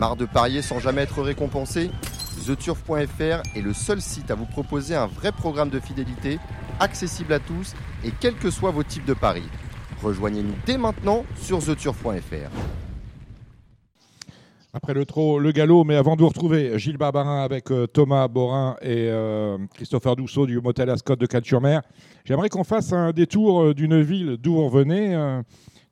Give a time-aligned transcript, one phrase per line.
[0.00, 1.90] Marre de parier sans jamais être récompensé
[2.46, 6.38] TheTurf.fr est le seul site à vous proposer un vrai programme de fidélité,
[6.78, 9.44] accessible à tous et quels que soient vos types de paris.
[10.02, 12.48] Rejoignez-nous dès maintenant sur TheTurf.fr.
[14.72, 18.26] Après le trot, le galop, mais avant de vous retrouver, Gilles Barbarin avec euh, Thomas
[18.26, 21.82] Borin et euh, Christopher Dousseau du motel Ascot de Cal-sur-Mer,
[22.24, 25.14] j'aimerais qu'on fasse un détour euh, d'une ville d'où vous revenez,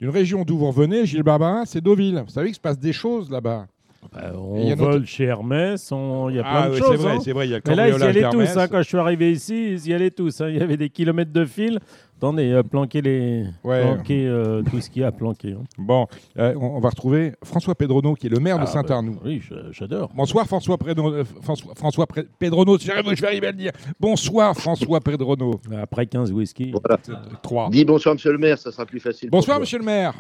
[0.01, 2.23] d'une région d'où vous revenez, Gilles Barbarin, c'est Deauville.
[2.25, 3.67] Vous savez qu'il se passe des choses là-bas.
[4.13, 6.89] Bah, y on vole chez Hermès, on- il y a plein Ah de oui, choses.
[6.91, 7.21] c'est vrai, hein.
[7.23, 8.57] c'est vrai, il y a le Mais là, ils y allaient tous.
[8.57, 8.69] hein.
[8.69, 10.41] Quand je suis arrivé ici, ils y allaient tous.
[10.41, 10.49] hein.
[10.49, 11.79] Il y avait des kilomètres de fil.
[12.17, 13.45] Attendez, euh, planquer, les...
[13.63, 13.83] Ouais.
[13.83, 15.53] planquer euh, tout ce qu'il y a à planquer.
[15.53, 15.63] hein.
[15.79, 16.07] Bon,
[16.39, 19.13] euh, on, on va retrouver François Pedrono, qui est le maire de Ah, Saint-Arnoux.
[19.15, 19.43] bah, oui,
[19.73, 20.11] j'adore.
[20.15, 22.07] Bonsoir François, euh, François, François
[22.39, 23.73] Pedrono, je vais je vais arriver à le dire.
[24.01, 25.61] Bonsoir François Pedrono.
[25.81, 26.73] Après 15 whisky.
[26.73, 26.99] Voilà.
[27.43, 27.69] 3.
[27.71, 29.29] Dis bonsoir, monsieur le maire, ça sera plus facile.
[29.31, 30.15] Bonsoir monsieur le maire.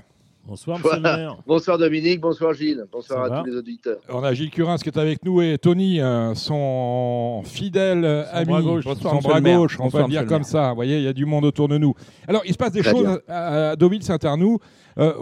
[0.48, 1.16] Bonsoir, monsieur Voilà.
[1.16, 1.36] le maire.
[1.46, 3.98] Bonsoir Dominique, bonsoir Gilles, bonsoir Ça à va tous les auditeurs.
[4.08, 8.46] On a Gilles Curins qui est avec nous et Tony, euh, son fidèle Son ami,
[8.48, 8.84] bras gauche.
[8.84, 10.70] son Bonsoir, monsieur bras gauche, on peut Bonsoir, le dire monsieur comme ça.
[10.70, 11.92] Vous voyez, il y a du monde autour de nous.
[12.26, 13.18] Alors, il se passe des Très choses bien.
[13.28, 14.58] à, à Deauville-Saint-Arnoux.
[14.98, 15.12] Euh,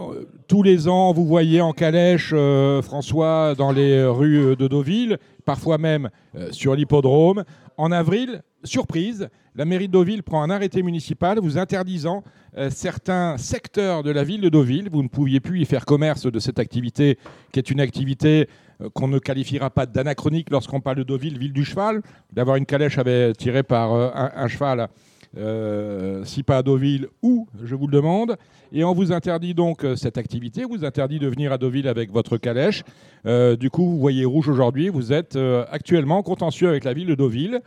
[0.47, 5.77] tous les ans, vous voyez en calèche euh, François dans les rues de Deauville, parfois
[5.77, 7.43] même euh, sur l'hippodrome.
[7.77, 12.23] En avril, surprise, la mairie de Deauville prend un arrêté municipal vous interdisant
[12.57, 14.89] euh, certains secteurs de la ville de Deauville.
[14.91, 17.19] Vous ne pouviez plus y faire commerce de cette activité,
[17.51, 18.49] qui est une activité
[18.81, 22.01] euh, qu'on ne qualifiera pas d'anachronique lorsqu'on parle de Deauville, ville du cheval.
[22.33, 24.89] D'avoir une calèche avec, tirée par euh, un cheval,
[25.37, 28.37] euh, si pas à Deauville, où, je vous le demande.
[28.71, 31.87] Et on vous interdit donc euh, cette activité, on vous interdit de venir à Deauville
[31.87, 32.83] avec votre calèche.
[33.25, 37.07] Euh, du coup, vous voyez rouge aujourd'hui, vous êtes euh, actuellement contentieux avec la ville
[37.07, 37.61] de Deauville.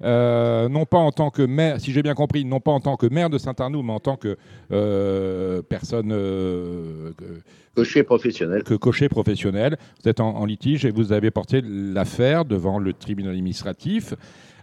[0.00, 3.06] Non pas en tant que maire, si j'ai bien compris, non pas en tant que
[3.06, 4.36] maire de Saint-Arnoux, mais en tant que
[5.62, 7.14] personne, que,
[7.74, 8.62] Cocher professionnel.
[8.64, 9.78] que cocher professionnel.
[10.02, 14.14] Vous êtes en, en litige et vous avez porté l'affaire devant le tribunal administratif.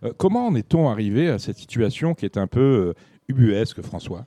[0.04, 2.94] Euh, comment en est-on arrivé à cette situation qui est un peu euh,
[3.28, 4.26] ubuesque, François?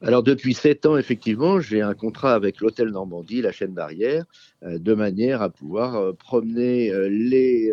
[0.00, 4.24] Alors depuis sept ans, effectivement, j'ai un contrat avec l'hôtel Normandie, la chaîne barrière,
[4.62, 7.72] euh, de manière à pouvoir promener les,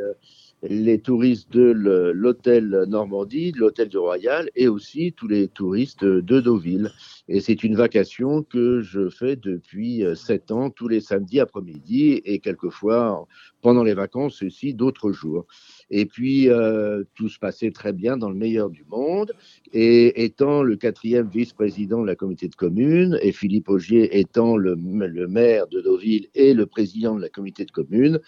[0.64, 1.72] les touristes de
[2.14, 6.92] l'hôtel Normandie, de l'hôtel du Royal, et aussi tous les touristes de Deauville.
[7.28, 12.22] Et c'est une vacation que je fais depuis euh, sept ans, tous les samedis après-midi,
[12.26, 13.28] et quelquefois
[13.62, 15.46] pendant les vacances aussi d'autres jours.
[15.90, 19.34] Et puis, euh, tout se passait très bien dans le meilleur du monde.
[19.74, 24.76] Et étant le quatrième vice-président de la communauté de communes, et Philippe Augier étant le,
[24.76, 28.20] le maire de Deauville et le président de la communauté de communes,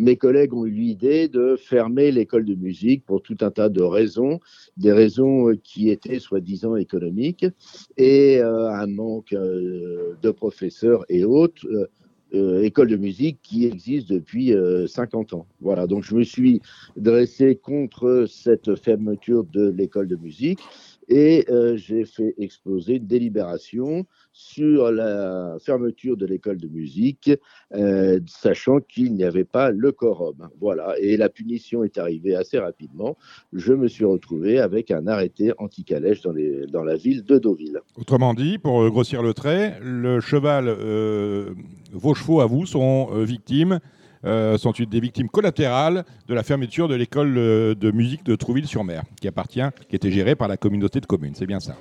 [0.00, 3.82] mes collègues ont eu l'idée de fermer l'école de musique pour tout un tas de
[3.82, 4.40] raisons,
[4.76, 7.46] des raisons euh, qui étaient soi-disant économiques,
[7.98, 11.66] et euh, un manque euh, de professeurs et autres.
[12.34, 15.46] euh, école de musique qui existe depuis euh, 50 ans.
[15.60, 16.60] Voilà, donc je me suis
[16.96, 20.60] dressé contre cette fermeture de l'école de musique
[21.10, 27.32] et euh, j'ai fait exploser une délibération sur la fermeture de l'école de musique,
[27.74, 30.48] euh, sachant qu'il n'y avait pas le quorum.
[30.60, 33.18] Voilà, et la punition est arrivée assez rapidement.
[33.52, 37.80] Je me suis retrouvé avec un arrêté anti-calèche dans, la ville de Deauville.
[37.96, 40.68] Autrement dit, pour euh, grossir le trait, le cheval,
[41.92, 43.80] vos chevaux à vous sont victimes,
[44.24, 48.36] euh, sont une des victimes collatérales de la fermeture de l'école euh, de musique de
[48.36, 51.34] Trouville-sur-Mer, qui appartient, qui était gérée par la communauté de communes.
[51.34, 51.76] C'est bien ça.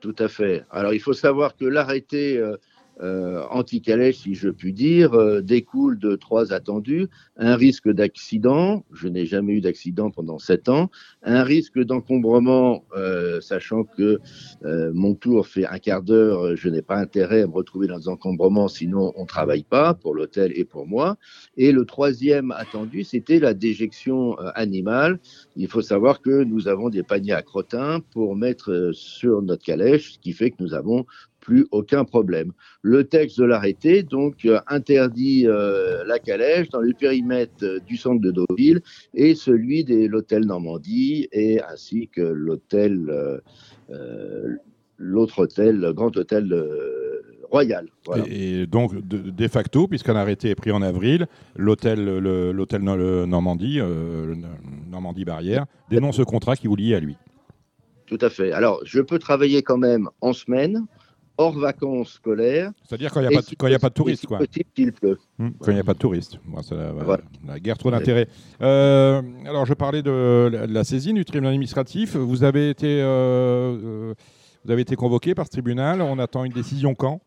[0.00, 0.64] Tout à fait.
[0.72, 2.56] Alors, il faut savoir que l'arrêté euh,
[3.02, 7.08] euh, anti-calèche, si je puis dire, euh, découle de trois attendus.
[7.36, 10.90] Un risque d'accident, je n'ai jamais eu d'accident pendant sept ans.
[11.22, 14.20] Un risque d'encombrement, euh, sachant que
[14.64, 17.98] euh, mon tour fait un quart d'heure, je n'ai pas intérêt à me retrouver dans
[17.98, 21.16] des encombrements, sinon on ne travaille pas pour l'hôtel et pour moi.
[21.56, 25.18] Et le troisième attendu, c'était la déjection animale.
[25.56, 30.14] Il faut savoir que nous avons des paniers à crottin pour mettre sur notre calèche,
[30.14, 31.04] ce qui fait que nous avons
[31.42, 32.52] plus aucun problème.
[32.80, 38.22] Le texte de l'arrêté donc euh, interdit euh, la calèche dans le périmètre du centre
[38.22, 38.80] de Deauville
[39.12, 43.38] et celui de l'hôtel Normandie et ainsi que l'hôtel euh,
[43.90, 44.56] euh,
[44.96, 46.54] l'autre hôtel, le grand hôtel
[47.50, 47.88] royal.
[48.06, 48.24] Voilà.
[48.28, 51.26] Et, et donc, de, de facto, puisqu'un arrêté est pris en avril,
[51.56, 51.98] l'hôtel
[52.52, 53.80] l'hôtel Normandie,
[54.88, 57.16] Normandie Barrière, dénonce ce contrat qui vous lie à lui.
[58.06, 58.52] Tout à fait.
[58.52, 60.86] Alors, je peux travailler quand même en semaine,
[61.42, 62.70] hors vacances scolaires.
[62.84, 64.38] C'est-à-dire quand il n'y a, pas de- si a pas touristes, quoi.
[64.38, 65.18] possible, pleut.
[65.38, 66.38] Hmm, Quand il n'y a pas de touristes.
[66.46, 67.22] Bon, ça, voilà.
[67.46, 68.28] La guerre, trop d'intérêt.
[68.60, 72.16] Euh, alors, je parlais de la, de la saisine du tribunal administratif.
[72.16, 74.14] Vous avez été, euh, euh,
[74.64, 76.00] vous avez été convoqué par ce tribunal.
[76.02, 77.20] On attend une décision quand?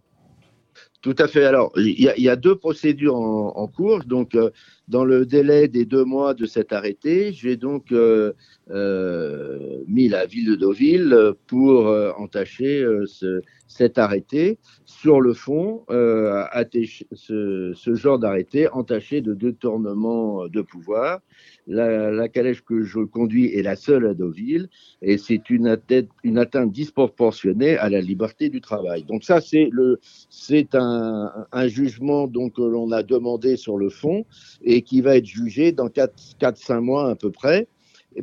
[1.01, 1.45] Tout à fait.
[1.45, 4.03] Alors, il y, a- il y a deux procédures en, en cours.
[4.05, 4.49] Donc, euh,
[4.87, 8.33] dans le délai des deux mois de cet arrêté, j'ai donc euh,
[8.69, 14.57] euh, mis la ville de Deauville pour euh, entacher ce- cet arrêté.
[14.85, 21.21] Sur le fond, ce, ce genre d'arrêté entaché de détournement de pouvoir.
[21.67, 24.69] La, calèche que je conduis est la seule à Deauville
[25.01, 29.03] et c'est une atteinte, disproportionnée à la liberté du travail.
[29.03, 34.25] Donc ça, c'est un, un jugement donc que l'on a demandé sur le fond
[34.63, 37.67] et qui va être jugé dans 4-5 mois à peu près.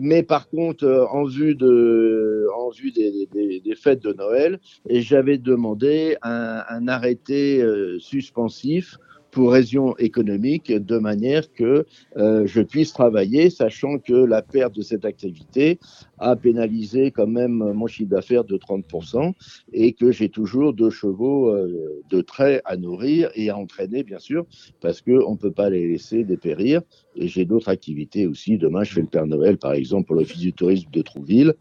[0.00, 4.58] Mais par contre, euh, en vue, de, en vue des, fêtes de Noël,
[4.88, 8.96] et j'avais demandé un, un arrêté euh, suspensif
[9.32, 11.86] pour raison économique, de manière que
[12.18, 15.80] euh, je puisse travailler, sachant que la perte de cette activité
[16.22, 19.32] a pénalisé quand même mon chiffre d'affaires de 30%
[19.72, 24.20] et que j'ai toujours deux chevaux euh, de trait à nourrir et à entraîner, bien
[24.20, 24.46] sûr,
[24.80, 26.80] parce qu'on ne peut pas les laisser dépérir.
[27.16, 28.56] Et j'ai d'autres activités aussi.
[28.56, 31.54] Demain, je fais le Père Noël, par exemple, pour l'Office du tourisme de Trouville.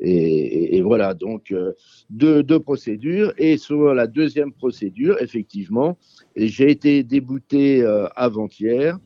[0.00, 1.72] Et, voilà, donc euh,
[2.10, 3.32] deux, procédures.
[3.38, 5.96] Et sur la deuxième procédure, effectivement,
[6.36, 8.98] j'ai été débouté euh, avant-hier,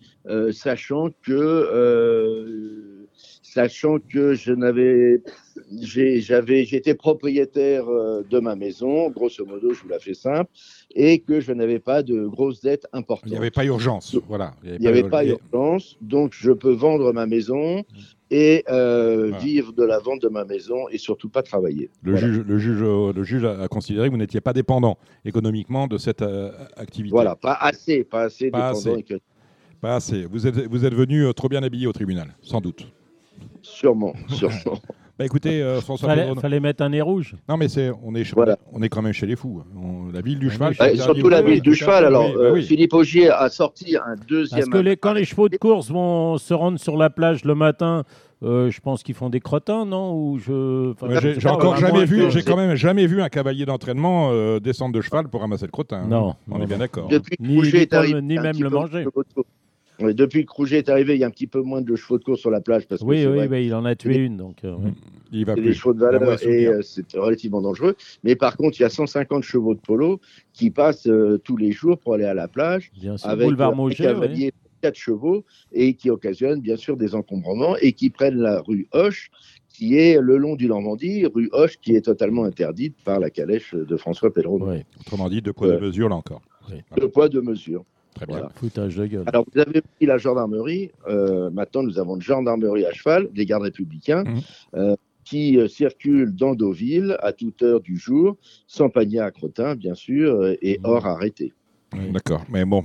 [0.52, 2.91] sachant que
[3.52, 5.22] sachant que je n'avais
[5.80, 10.50] j'ai- j'avais j'étais propriétaire euh, de ma maison, grosso modo, je vous la fais simple,
[10.94, 13.28] et que je n'avais pas de grosses dettes importantes.
[13.28, 14.16] Il n'y avait pas urgence.
[14.26, 14.54] Voilà.
[14.64, 17.84] Il n'y avait pas urgence, donc je peux vendre ma maison
[18.30, 19.38] et euh, Voilà.
[19.44, 21.90] vivre de la vente de ma maison et surtout pas travailler.
[22.02, 22.26] Le, Voilà.
[22.26, 22.80] juge, le, juge,
[23.14, 24.96] le juge a considéré que vous n'étiez pas dépendant
[25.26, 27.12] économiquement de cette euh, activité.
[27.12, 29.22] Voilà, pas assez, pas assez Pas dépendant assez.
[29.82, 30.24] Pas assez.
[30.24, 32.86] Vous êtes, vous êtes venu trop bien habillé au tribunal, sans doute.
[33.72, 34.78] Sûrement, sûrement.
[35.18, 37.36] Bah, écoutez, euh, François Fallait, fallait mettre un nez rouge.
[37.48, 38.56] Non, mais c'est, on, est, Voilà.
[38.72, 39.62] on est quand même chez les fous.
[39.76, 40.74] On- la ville du cheval.
[40.80, 42.04] Ouais, surtout la ville du cheval.
[42.04, 42.62] Alors, Oui, bah euh, oui.
[42.62, 44.60] Philippe Augier a sorti un deuxième.
[44.60, 47.54] Parce que les, quand les chevaux de course vont se rendre sur la plage le
[47.54, 48.04] matin,
[48.42, 50.90] euh, je pense qu'ils font des crottins, non Ou je...
[50.92, 54.30] enfin, Ouais, je j'ai, encore jamais vu, j'ai quand même jamais vu un cavalier d'entraînement
[54.32, 55.98] euh, descendre de cheval pour ramasser le crottin.
[56.04, 56.06] hein.
[56.08, 57.08] Non, on non, est bien d'accord.
[57.08, 59.06] Depuis que Ni- est arrivé, ni même le manger.
[60.08, 62.18] De depuis que Rouget est arrivé, il y a un petit peu moins de chevaux
[62.18, 64.36] de course sur la plage parce que Oui, oui, il en a tué une.
[64.36, 64.92] Donc, euh, ouais.
[65.32, 65.62] Il va plus.
[65.62, 67.96] des chevaux de Un valeur et euh, c'est relativement dangereux.
[68.24, 70.20] Mais par contre, il y a 150 chevaux de polo
[70.52, 73.28] qui passent euh, tous les jours pour aller à la plage bien sûr.
[73.28, 74.12] avec Boulevard un Mauger, oui.
[74.12, 74.52] cavalier de
[74.82, 79.30] 4 chevaux et qui occasionnent bien sûr des encombrements et qui prennent la rue Hoche
[79.70, 83.74] qui est le long du Normandie, rue Hoche qui est totalement interdite par la calèche
[83.74, 84.60] de François Pelleron.
[84.60, 85.74] Ouais, Autrement dit, deux poids, Ouais.
[85.78, 86.42] deux mesures, là encore.
[86.70, 86.82] Oui.
[87.00, 87.82] Deux poids, deux mesures.
[88.14, 88.36] Très bien.
[88.36, 88.50] Voilà.
[88.56, 89.24] foutage de gueule.
[89.26, 90.90] Alors, vous avez pris la gendarmerie.
[91.08, 94.40] euh, maintenant, nous avons une gendarmerie à cheval, des gardes républicains, Mhm.
[94.76, 98.36] euh, qui euh, circulent dans Deauville à toute heure du jour,
[98.66, 100.84] sans panier à crottin, bien sûr, et Mhm.
[100.84, 101.52] hors arrêté.
[101.94, 102.10] Oui.
[102.12, 102.42] D'accord.
[102.50, 102.80] Mais bon.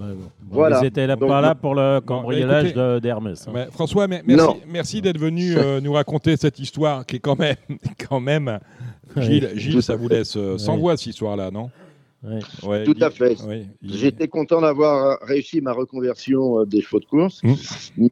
[0.00, 0.30] Ouais, bon.
[0.50, 0.80] Voilà.
[0.82, 3.46] Ils étaient là, Donc, pas là pour le cambriolage d'Hermès.
[3.46, 3.66] hein.
[3.70, 4.22] François, mais-
[4.68, 7.56] merci, d'être venu euh, nous raconter cette histoire qui est quand même,
[8.10, 8.58] quand même.
[9.16, 10.80] Gilles, Gilles, ça vous laisse sans Oui.
[10.80, 11.70] voix cette histoire-là, non?
[12.24, 12.38] Ouais.
[12.62, 13.36] Ouais, Tout à fait.
[13.82, 17.56] J'étais content d'avoir euh, réussi ma reconversion euh, des chevaux de course, Mhm.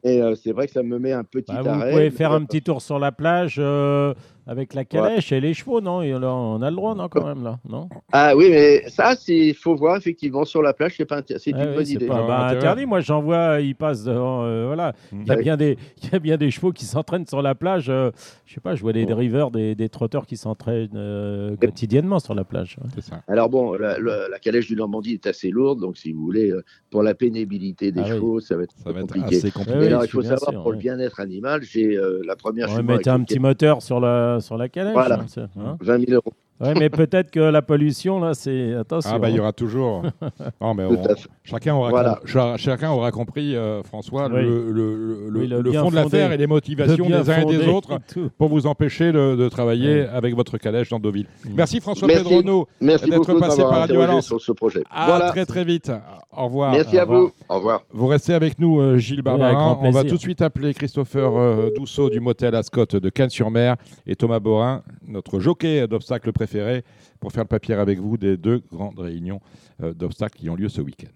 [0.03, 1.91] mais euh, c'est vrai que ça me met un petit Bah, vous arrêt.
[1.91, 4.13] pouvez faire un petit tour sur la plage euh,
[4.47, 6.01] avec la calèche et les chevaux, non?
[6.01, 7.87] Et là, On a le droit, non, quand même, là non?
[8.11, 11.63] Ah oui, mais ça, il faut voir effectivement sur la plage, c'est pas c'est Ah
[11.63, 12.07] une oui, bonne idée.
[12.07, 12.85] pas Ah, bah, interdit.
[12.85, 14.43] Moi, j'en vois, ils passent devant.
[14.43, 14.93] euh, voilà.
[15.13, 15.21] Mhm.
[15.21, 17.55] Il y, a bien des, il y a bien des chevaux qui s'entraînent sur la
[17.55, 17.89] plage.
[17.89, 18.11] euh,
[18.45, 22.35] je sais pas, je vois des drivers, des, des trotteurs qui s'entraînent euh, quotidiennement sur
[22.35, 22.75] la plage.
[22.99, 23.21] ça.
[23.29, 26.51] Alors bon, la, la- la calèche du Normandie est assez lourde, donc si vous voulez,
[26.51, 28.09] euh, pour la pénibilité des Ah oui.
[28.11, 29.37] chevaux, ça va être, Ça va être compliqué.
[29.37, 29.79] assez compliqué.
[29.79, 32.83] Oui, alors, il faut savoir, sûr, pour le bien-être animal, j'ai euh, la première Ouais,
[32.83, 34.93] mettez un petit moteur sur la, sur la calèche.
[34.93, 35.19] Voilà.
[35.21, 35.77] hein, c'est- hein.
[35.79, 36.33] 20 000 euros.
[36.61, 38.73] Ouais, mais peut-être que la pollution, là, c'est.
[38.73, 39.11] Attention.
[39.13, 39.41] Ah bah il y hein.
[39.41, 40.03] aura toujours.
[40.61, 41.27] Non, mais on- à fait.
[41.43, 42.15] chacun aura Voilà.
[42.19, 44.41] com- cha- chacun aura compris, euh, François, Oui.
[44.43, 47.29] le, le- le- Oui, le le bien fond de l'affaire et les Le motivations des
[47.29, 47.97] uns et des autres
[48.37, 51.25] pour vous empêcher de, de travailler avec votre calèche dans Deauville.
[51.55, 52.23] Merci François Merci.
[52.23, 52.67] Pedrono.
[52.79, 54.25] D'être passé par Radio Valence.
[54.27, 54.83] sur ce projet.
[54.91, 55.29] À voilà.
[55.31, 55.91] très très vite.
[56.35, 56.71] Au revoir.
[56.71, 57.31] Merci Au à vous.
[57.49, 57.83] Au revoir.
[57.91, 59.53] Vous restez avec nous, euh, Gilles Barbarin.
[59.53, 63.75] grand On va tout de suite appeler Christopher euh, Dousseau du motel Ascot de Cannes-sur-Mer
[64.07, 66.83] et Thomas Borin, notre jockey d'obstacles préféré,
[67.19, 69.41] pour faire le papier avec vous des deux grandes réunions
[69.83, 71.11] euh, d'obstacles qui ont lieu ce week-end.